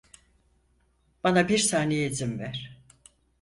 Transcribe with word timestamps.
Bana 1.23 1.49
bir 1.49 1.57
saniye 1.57 2.07
izin 2.07 2.39
ver. 2.39 2.77